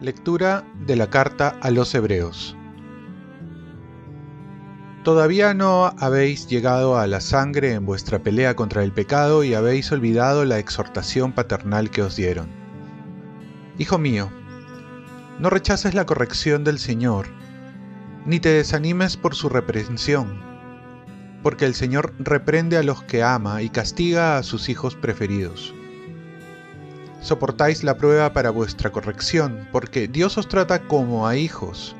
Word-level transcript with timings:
Lectura 0.00 0.64
de 0.86 0.94
la 0.94 1.10
carta 1.10 1.58
a 1.60 1.70
los 1.70 1.94
Hebreos 1.94 2.56
Todavía 5.08 5.54
no 5.54 5.86
habéis 5.98 6.46
llegado 6.48 6.98
a 6.98 7.06
la 7.06 7.20
sangre 7.20 7.72
en 7.72 7.86
vuestra 7.86 8.18
pelea 8.18 8.54
contra 8.54 8.84
el 8.84 8.92
pecado 8.92 9.42
y 9.42 9.54
habéis 9.54 9.90
olvidado 9.90 10.44
la 10.44 10.58
exhortación 10.58 11.32
paternal 11.32 11.90
que 11.90 12.02
os 12.02 12.14
dieron. 12.14 12.48
Hijo 13.78 13.96
mío, 13.96 14.30
no 15.38 15.50
rechaces 15.50 15.94
la 15.94 16.04
corrección 16.04 16.62
del 16.62 16.78
Señor, 16.78 17.26
ni 18.28 18.38
te 18.38 18.50
desanimes 18.50 19.16
por 19.16 19.34
su 19.34 19.48
reprensión, 19.48 20.40
porque 21.42 21.64
el 21.64 21.74
Señor 21.74 22.14
reprende 22.20 22.76
a 22.76 22.84
los 22.84 23.02
que 23.02 23.24
ama 23.24 23.62
y 23.62 23.70
castiga 23.70 24.38
a 24.38 24.44
sus 24.44 24.68
hijos 24.68 24.94
preferidos 24.94 25.74
soportáis 27.20 27.82
la 27.82 27.96
prueba 27.96 28.32
para 28.32 28.50
vuestra 28.50 28.90
corrección, 28.90 29.68
porque 29.72 30.08
Dios 30.08 30.38
os 30.38 30.48
trata 30.48 30.86
como 30.86 31.26
a 31.26 31.36
hijos, 31.36 31.96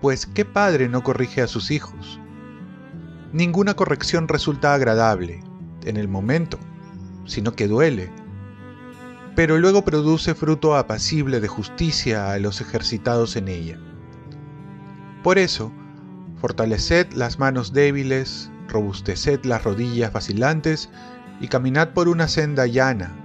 pues 0.00 0.26
¿qué 0.26 0.44
padre 0.44 0.88
no 0.88 1.02
corrige 1.02 1.42
a 1.42 1.46
sus 1.46 1.70
hijos? 1.70 2.20
Ninguna 3.32 3.74
corrección 3.74 4.28
resulta 4.28 4.74
agradable 4.74 5.42
en 5.84 5.96
el 5.96 6.08
momento, 6.08 6.58
sino 7.26 7.52
que 7.52 7.68
duele, 7.68 8.12
pero 9.34 9.58
luego 9.58 9.84
produce 9.84 10.34
fruto 10.34 10.76
apacible 10.76 11.40
de 11.40 11.48
justicia 11.48 12.32
a 12.32 12.38
los 12.38 12.60
ejercitados 12.60 13.36
en 13.36 13.48
ella. 13.48 13.78
Por 15.22 15.38
eso, 15.38 15.72
fortaleced 16.40 17.12
las 17.12 17.38
manos 17.38 17.72
débiles, 17.72 18.50
robusteced 18.68 19.44
las 19.44 19.64
rodillas 19.64 20.12
vacilantes 20.12 20.90
y 21.40 21.48
caminad 21.48 21.90
por 21.90 22.08
una 22.08 22.28
senda 22.28 22.66
llana 22.66 23.20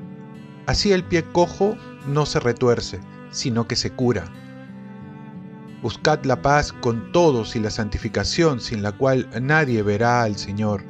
Así 0.66 0.92
el 0.92 1.04
pie 1.04 1.24
cojo 1.24 1.78
no 2.08 2.26
se 2.26 2.40
retuerce, 2.40 3.00
sino 3.30 3.68
que 3.68 3.76
se 3.76 3.92
cura. 3.92 4.26
Buscad 5.82 6.24
la 6.26 6.42
paz 6.42 6.74
con 6.74 7.12
todos 7.12 7.56
y 7.56 7.60
la 7.60 7.70
santificación 7.70 8.60
sin 8.60 8.82
la 8.82 8.92
cual 8.92 9.30
nadie 9.40 9.84
verá 9.84 10.24
al 10.24 10.38
Señor. 10.38 10.84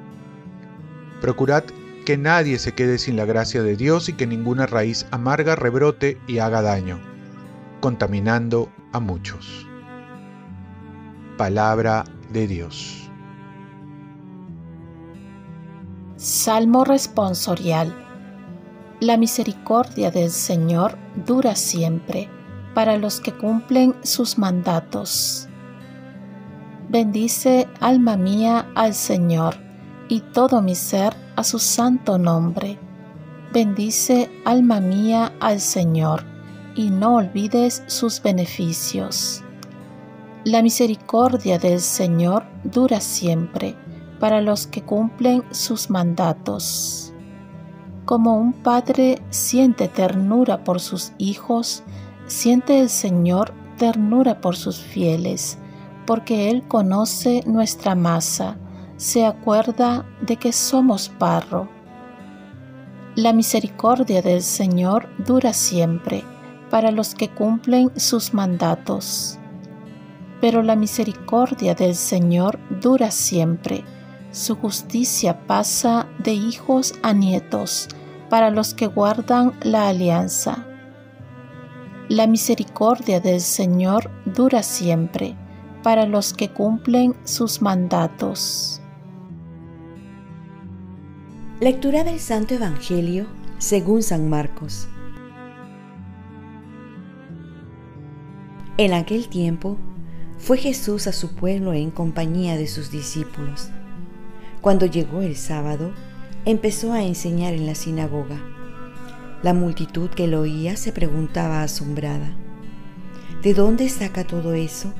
Procurad 1.19 1.63
que 2.05 2.17
nadie 2.17 2.57
se 2.59 2.73
quede 2.73 2.97
sin 2.97 3.17
la 3.17 3.25
gracia 3.25 3.63
de 3.63 3.75
Dios 3.75 4.07
y 4.07 4.13
que 4.13 4.27
ninguna 4.27 4.65
raíz 4.65 5.05
amarga 5.11 5.55
rebrote 5.55 6.17
y 6.27 6.37
haga 6.37 6.61
daño, 6.61 6.99
contaminando 7.81 8.71
a 8.93 9.01
muchos. 9.01 9.67
Palabra 11.37 12.05
de 12.31 12.47
Dios. 12.47 13.09
Salmo 16.15 16.83
responsorial 16.83 18.05
la 19.01 19.17
misericordia 19.17 20.09
del 20.09 20.31
Señor 20.31 20.97
dura 21.27 21.55
siempre 21.55 22.29
para 22.73 22.97
los 22.97 23.19
que 23.19 23.33
cumplen 23.33 23.93
sus 24.03 24.37
mandatos. 24.37 25.47
Bendice, 26.89 27.67
alma 27.81 28.17
mía, 28.17 28.71
al 28.73 28.93
Señor, 28.93 29.57
y 30.07 30.21
todo 30.21 30.61
mi 30.61 30.75
ser 30.75 31.13
a 31.35 31.43
su 31.43 31.59
santo 31.59 32.17
nombre. 32.17 32.79
Bendice, 33.53 34.31
alma 34.45 34.79
mía, 34.79 35.33
al 35.39 35.59
Señor, 35.59 36.23
y 36.75 36.89
no 36.89 37.17
olvides 37.17 37.83
sus 37.87 38.21
beneficios. 38.23 39.44
La 40.45 40.61
misericordia 40.61 41.57
del 41.57 41.79
Señor 41.79 42.45
dura 42.63 43.01
siempre 43.01 43.75
para 44.19 44.41
los 44.41 44.67
que 44.67 44.83
cumplen 44.83 45.43
sus 45.49 45.89
mandatos. 45.89 47.11
Como 48.05 48.37
un 48.37 48.53
padre 48.53 49.23
siente 49.31 49.87
ternura 49.87 50.63
por 50.63 50.79
sus 50.79 51.13
hijos, 51.17 51.81
siente 52.27 52.79
el 52.79 52.89
Señor 52.89 53.55
ternura 53.79 54.39
por 54.39 54.55
sus 54.55 54.77
fieles, 54.77 55.57
porque 56.05 56.51
Él 56.51 56.61
conoce 56.67 57.41
nuestra 57.47 57.95
masa, 57.95 58.55
se 58.97 59.25
acuerda 59.25 60.05
de 60.21 60.37
que 60.37 60.53
somos 60.53 61.11
barro. 61.17 61.67
La 63.15 63.33
misericordia 63.33 64.21
del 64.21 64.43
Señor 64.43 65.09
dura 65.25 65.53
siempre 65.53 66.23
para 66.69 66.91
los 66.91 67.15
que 67.15 67.29
cumplen 67.29 67.91
sus 67.99 68.31
mandatos. 68.31 69.39
Pero 70.45 70.61
la 70.61 70.75
misericordia 70.75 71.73
del 71.73 71.95
Señor 71.95 72.59
dura 72.79 73.09
siempre 73.09 73.83
su 74.29 74.55
justicia 74.55 75.47
pasa 75.47 76.07
de 76.19 76.33
hijos 76.33 76.93
a 77.01 77.13
nietos 77.13 77.87
para 78.29 78.51
los 78.51 78.75
que 78.75 78.85
guardan 78.85 79.53
la 79.63 79.87
alianza. 79.87 80.67
La 82.09 82.27
misericordia 82.27 83.19
del 83.19 83.41
Señor 83.41 84.11
dura 84.27 84.61
siempre 84.61 85.35
para 85.81 86.05
los 86.05 86.31
que 86.31 86.49
cumplen 86.49 87.15
sus 87.23 87.63
mandatos. 87.63 88.83
Lectura 91.59 92.03
del 92.03 92.19
Santo 92.19 92.53
Evangelio 92.53 93.25
según 93.57 94.03
San 94.03 94.29
Marcos. 94.29 94.87
En 98.77 98.93
aquel 98.93 99.27
tiempo 99.27 99.79
fue 100.37 100.57
Jesús 100.57 101.07
a 101.07 101.13
su 101.13 101.35
pueblo 101.35 101.73
en 101.73 101.91
compañía 101.91 102.57
de 102.57 102.67
sus 102.67 102.91
discípulos 102.91 103.69
cuando 104.65 104.87
llegó 104.87 105.21
el 105.21 105.35
sábado, 105.35 105.91
empezó 106.43 106.91
a 106.91 107.03
enseñar 107.03 107.53
en 107.53 107.67
la 107.67 107.75
sinagoga. 107.75 108.41
La 109.43 109.53
multitud 109.53 110.09
que 110.09 110.25
lo 110.25 110.41
oía 110.41 110.75
se 110.75 110.91
preguntaba 110.91 111.61
asombrada, 111.61 112.35
¿de 113.43 113.53
dónde 113.53 113.89
saca 113.89 114.23
todo 114.23 114.55
eso? 114.55 114.91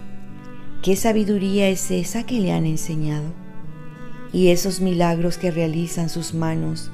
¿Qué 0.84 0.95
sabiduría 0.95 1.68
es 1.68 1.90
esa 1.90 2.28
que 2.28 2.40
le 2.40 2.51
han 2.51 2.68
enseñado? 2.68 3.34
Y 4.31 4.50
esos 4.50 4.81
milagros 4.81 5.40
que 5.40 5.50
realizan 5.50 6.09
sus 6.09 6.35
manos. 6.35 6.91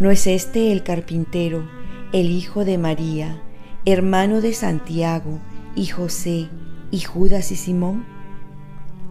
¿No 0.00 0.10
es 0.10 0.26
este 0.26 0.72
el 0.72 0.82
carpintero, 0.82 1.70
el 2.12 2.32
hijo 2.32 2.64
de 2.64 2.78
María, 2.78 3.40
hermano 3.84 4.40
de 4.40 4.54
Santiago 4.54 5.38
y 5.76 5.86
José 5.86 6.48
y 6.90 7.00
Judas 7.00 7.52
y 7.52 7.56
Simón? 7.56 8.04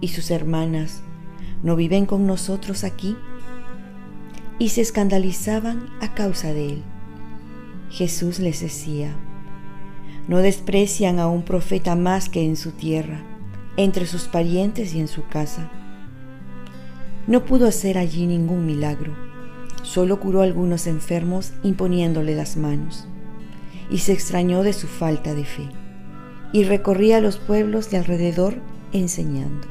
Y 0.02 0.10
sus 0.10 0.32
hermanas, 0.32 1.02
¿no 1.64 1.76
viven 1.76 2.06
con 2.06 2.28
nosotros 2.28 2.84
aquí? 2.84 3.18
Y 4.60 4.70
se 4.70 4.82
escandalizaban 4.82 5.90
a 6.02 6.14
causa 6.14 6.54
de 6.54 6.74
él. 6.74 6.84
Jesús 7.90 8.40
les 8.40 8.62
decía, 8.62 9.16
no 10.28 10.40
desprecian 10.40 11.20
a 11.20 11.28
un 11.28 11.44
profeta 11.44 11.96
más 11.96 12.30
que 12.30 12.44
en 12.44 12.56
su 12.56 12.72
tierra, 12.72 13.22
entre 13.78 14.06
sus 14.06 14.24
parientes 14.24 14.94
y 14.96 15.00
en 15.00 15.08
su 15.08 15.28
casa. 15.28 15.70
No 17.28 17.46
pudo 17.46 17.68
hacer 17.68 17.98
allí 17.98 18.26
ningún 18.26 18.66
milagro, 18.66 19.14
solo 19.84 20.20
curó 20.20 20.42
a 20.42 20.44
algunos 20.44 20.88
enfermos 20.88 21.54
imponiéndole 21.64 22.36
las 22.36 22.58
manos, 22.58 23.08
y 23.90 24.00
se 24.00 24.14
extrañó 24.14 24.64
de 24.64 24.74
su 24.74 24.88
falta 24.88 25.34
de 25.34 25.46
fe, 25.46 25.70
y 26.56 26.64
recorría 26.64 27.20
los 27.20 27.36
pueblos 27.36 27.90
de 27.92 27.98
alrededor 27.98 28.54
enseñando. 28.94 29.68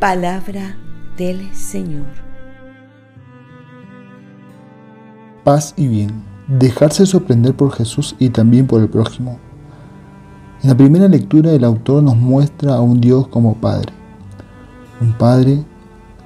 Palabra 0.00 0.76
del 1.16 1.54
Señor. 1.54 2.08
Paz 5.44 5.72
y 5.76 5.86
bien. 5.86 6.24
Dejarse 6.48 7.06
sorprender 7.06 7.54
por 7.54 7.70
Jesús 7.70 8.16
y 8.18 8.30
también 8.30 8.66
por 8.66 8.80
el 8.80 8.88
prójimo. 8.88 9.38
En 10.64 10.70
la 10.70 10.76
primera 10.76 11.06
lectura 11.06 11.52
el 11.52 11.62
autor 11.62 12.02
nos 12.02 12.16
muestra 12.16 12.74
a 12.74 12.80
un 12.80 13.00
Dios 13.00 13.28
como 13.28 13.54
Padre. 13.54 13.92
Un 15.00 15.12
Padre 15.12 15.62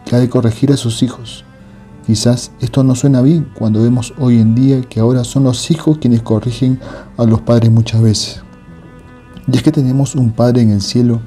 que 0.07 0.17
ha 0.17 0.19
de 0.19 0.31
corregir 0.31 0.73
a 0.73 0.79
sus 0.79 1.03
hijos. 1.03 1.45
Quizás 2.07 2.53
esto 2.59 2.83
no 2.83 2.95
suena 2.95 3.21
bien 3.21 3.51
cuando 3.55 3.83
vemos 3.83 4.15
hoy 4.19 4.41
en 4.41 4.55
día 4.55 4.81
que 4.81 4.99
ahora 4.99 5.25
son 5.25 5.45
los 5.45 5.71
hijos 5.71 5.99
quienes 5.99 6.23
corrigen 6.23 6.81
a 7.19 7.27
los 7.27 7.43
padres 7.43 7.71
muchas 7.71 8.01
veces. 8.01 8.42
Y 9.47 9.57
es 9.57 9.63
que 9.63 9.73
tenemos 9.73 10.15
un 10.15 10.31
Padre 10.31 10.63
en 10.63 10.71
el 10.71 10.81
cielo 10.81 11.21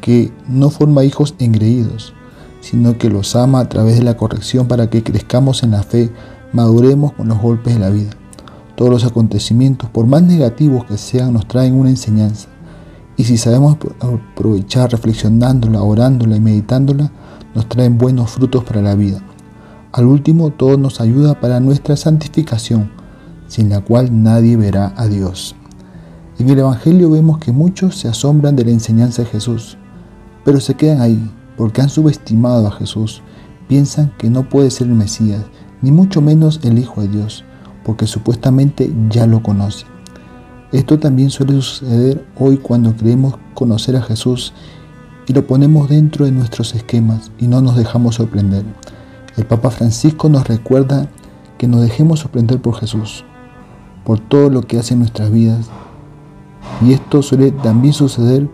que 0.00 0.32
no 0.48 0.70
forma 0.70 1.04
hijos 1.04 1.34
engreídos, 1.38 2.12
sino 2.60 2.98
que 2.98 3.10
los 3.10 3.36
ama 3.36 3.60
a 3.60 3.68
través 3.68 3.96
de 3.96 4.04
la 4.04 4.16
corrección 4.16 4.66
para 4.66 4.90
que 4.90 5.02
crezcamos 5.02 5.62
en 5.62 5.72
la 5.72 5.82
fe, 5.82 6.12
maduremos 6.52 7.12
con 7.12 7.28
los 7.28 7.40
golpes 7.40 7.74
de 7.74 7.80
la 7.80 7.90
vida. 7.90 8.10
Todos 8.76 8.90
los 8.90 9.04
acontecimientos, 9.04 9.88
por 9.90 10.06
más 10.06 10.22
negativos 10.22 10.84
que 10.84 10.98
sean, 10.98 11.32
nos 11.32 11.48
traen 11.48 11.74
una 11.74 11.90
enseñanza. 11.90 12.48
Y 13.16 13.24
si 13.24 13.38
sabemos 13.38 13.78
aprovechar 14.00 14.90
reflexionándola, 14.90 15.82
orándola 15.82 16.36
y 16.36 16.40
meditándola, 16.40 17.10
nos 17.54 17.68
traen 17.68 17.96
buenos 17.96 18.30
frutos 18.30 18.64
para 18.64 18.82
la 18.82 18.94
vida. 18.94 19.20
Al 19.92 20.04
último, 20.04 20.50
todo 20.50 20.76
nos 20.76 21.00
ayuda 21.00 21.40
para 21.40 21.58
nuestra 21.58 21.96
santificación, 21.96 22.90
sin 23.48 23.70
la 23.70 23.80
cual 23.80 24.22
nadie 24.22 24.56
verá 24.58 24.92
a 24.96 25.06
Dios. 25.06 25.56
En 26.38 26.50
el 26.50 26.58
Evangelio 26.58 27.10
vemos 27.10 27.38
que 27.38 27.50
muchos 27.50 27.96
se 27.96 28.08
asombran 28.08 28.56
de 28.56 28.66
la 28.66 28.70
enseñanza 28.70 29.22
de 29.22 29.28
Jesús, 29.28 29.78
pero 30.44 30.60
se 30.60 30.74
quedan 30.74 31.00
ahí 31.00 31.30
porque 31.56 31.80
han 31.80 31.88
subestimado 31.88 32.66
a 32.66 32.72
Jesús. 32.72 33.22
Piensan 33.68 34.12
que 34.18 34.28
no 34.28 34.46
puede 34.46 34.70
ser 34.70 34.88
el 34.88 34.92
Mesías, 34.92 35.42
ni 35.80 35.90
mucho 35.90 36.20
menos 36.20 36.60
el 36.62 36.78
Hijo 36.78 37.00
de 37.00 37.08
Dios, 37.08 37.42
porque 37.84 38.06
supuestamente 38.06 38.92
ya 39.08 39.26
lo 39.26 39.42
conocen. 39.42 39.88
Esto 40.72 40.98
también 40.98 41.30
suele 41.30 41.54
suceder 41.54 42.26
hoy 42.38 42.58
cuando 42.58 42.94
creemos 42.94 43.38
conocer 43.54 43.96
a 43.96 44.02
Jesús 44.02 44.52
y 45.26 45.32
lo 45.32 45.46
ponemos 45.46 45.88
dentro 45.88 46.26
de 46.26 46.32
nuestros 46.32 46.74
esquemas 46.74 47.30
y 47.38 47.46
no 47.46 47.62
nos 47.62 47.76
dejamos 47.76 48.16
sorprender. 48.16 48.64
El 49.38 49.46
Papa 49.46 49.70
Francisco 49.70 50.28
nos 50.28 50.46
recuerda 50.46 51.08
que 51.56 51.66
nos 51.66 51.80
dejemos 51.80 52.20
sorprender 52.20 52.60
por 52.60 52.74
Jesús, 52.74 53.24
por 54.04 54.18
todo 54.18 54.50
lo 54.50 54.60
que 54.60 54.78
hace 54.78 54.92
en 54.92 55.00
nuestras 55.00 55.30
vidas. 55.30 55.70
Y 56.82 56.92
esto 56.92 57.22
suele 57.22 57.52
también 57.52 57.94
suceder 57.94 58.48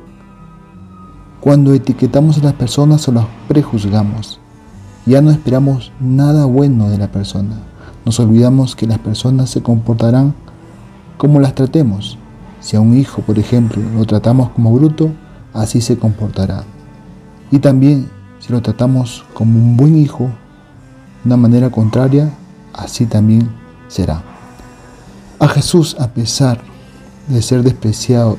cuando 1.41 1.73
etiquetamos 1.73 2.39
a 2.39 2.45
las 2.45 2.53
personas 2.53 3.09
o 3.09 3.13
las 3.13 3.27
prejuzgamos. 3.49 4.39
Ya 5.07 5.21
no 5.21 5.33
esperamos 5.33 5.91
nada 5.99 6.45
bueno 6.45 6.89
de 6.89 6.99
la 6.99 7.11
persona. 7.11 7.57
Nos 8.05 8.21
olvidamos 8.21 8.77
que 8.77 8.87
las 8.87 8.99
personas 8.99 9.51
se 9.51 9.63
comportarán 9.63 10.35
como 11.17 11.41
las 11.41 11.55
tratemos. 11.55 12.19
Si 12.61 12.77
a 12.77 12.81
un 12.81 12.97
hijo, 12.97 13.23
por 13.23 13.41
ejemplo, 13.41 13.83
lo 13.95 14.05
tratamos 14.05 14.51
como 14.51 14.73
bruto, 14.73 15.11
así 15.53 15.81
se 15.81 15.99
comportará. 15.99 16.63
Y 17.51 17.59
también 17.59 18.09
si 18.39 18.53
lo 18.53 18.63
tratamos 18.63 19.25
como 19.35 19.59
un 19.59 19.77
buen 19.77 19.97
hijo, 19.97 20.25
de 20.25 21.27
una 21.27 21.37
manera 21.37 21.71
contraria, 21.71 22.33
así 22.73 23.07
también 23.07 23.51
será. 23.89 24.23
A 25.41 25.49
Jesús, 25.49 25.97
a 25.99 26.09
pesar 26.09 26.72
de 27.29 27.43
ser 27.43 27.63
despreciado 27.63 28.39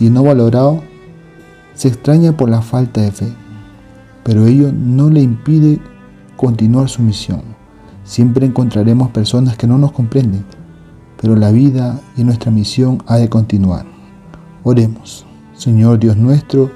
y 0.00 0.10
no 0.10 0.22
valorado, 0.22 0.82
se 1.74 1.88
extraña 1.88 2.36
por 2.36 2.50
la 2.50 2.62
falta 2.62 3.00
de 3.00 3.12
fe, 3.12 3.32
pero 4.24 4.46
ello 4.46 4.72
no 4.72 5.10
le 5.10 5.20
impide 5.20 5.80
continuar 6.36 6.88
su 6.88 7.02
misión. 7.02 7.42
Siempre 8.04 8.46
encontraremos 8.46 9.10
personas 9.10 9.56
que 9.56 9.66
no 9.66 9.78
nos 9.78 9.92
comprenden, 9.92 10.44
pero 11.20 11.36
la 11.36 11.50
vida 11.50 12.00
y 12.16 12.24
nuestra 12.24 12.50
misión 12.50 13.02
ha 13.06 13.16
de 13.16 13.28
continuar. 13.28 13.86
Oremos, 14.64 15.24
Señor 15.54 15.98
Dios 15.98 16.16
nuestro, 16.16 16.70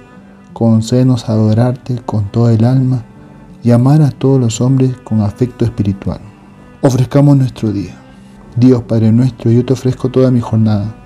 concédenos 0.52 1.28
adorarte 1.28 1.96
con 2.06 2.24
toda 2.30 2.52
el 2.52 2.64
alma 2.64 3.04
y 3.62 3.72
amar 3.72 4.02
a 4.02 4.10
todos 4.10 4.40
los 4.40 4.60
hombres 4.60 4.96
con 5.04 5.20
afecto 5.20 5.64
espiritual. 5.64 6.20
Ofrezcamos 6.82 7.36
nuestro 7.36 7.72
día. 7.72 7.96
Dios 8.56 8.82
Padre 8.82 9.12
nuestro, 9.12 9.50
yo 9.50 9.64
te 9.64 9.72
ofrezco 9.72 10.08
toda 10.08 10.30
mi 10.30 10.40
jornada 10.40 11.05